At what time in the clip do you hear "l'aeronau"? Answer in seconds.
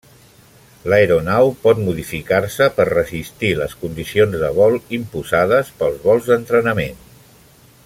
0.91-1.51